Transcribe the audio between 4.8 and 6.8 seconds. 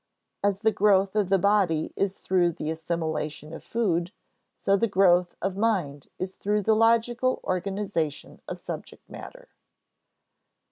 growth of mind is through the